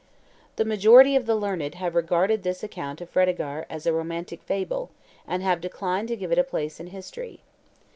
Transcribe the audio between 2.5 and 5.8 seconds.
account of Fredegaire as a romantic fable, and have